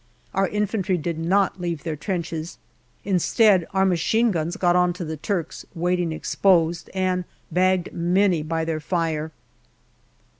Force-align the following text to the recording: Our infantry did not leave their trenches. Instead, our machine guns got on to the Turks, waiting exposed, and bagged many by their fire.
Our 0.33 0.47
infantry 0.47 0.97
did 0.97 1.19
not 1.19 1.61
leave 1.61 1.83
their 1.83 1.95
trenches. 1.95 2.57
Instead, 3.03 3.67
our 3.71 3.85
machine 3.85 4.31
guns 4.31 4.57
got 4.57 4.75
on 4.75 4.93
to 4.93 5.05
the 5.05 5.15
Turks, 5.15 5.63
waiting 5.75 6.11
exposed, 6.11 6.89
and 6.95 7.23
bagged 7.51 7.93
many 7.93 8.41
by 8.41 8.65
their 8.65 8.79
fire. 8.79 9.29